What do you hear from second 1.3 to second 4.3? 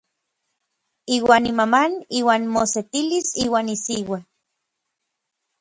imaman iuan mosetilis iuan isiua.